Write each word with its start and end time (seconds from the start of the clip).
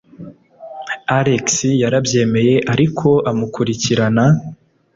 Alex 1.17 1.45
yarabyemeye, 1.83 2.55
ariko 2.73 3.07
amukurikirana. 3.29 4.25